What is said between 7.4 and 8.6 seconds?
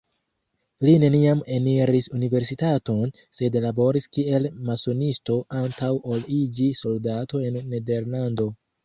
en Nederlando.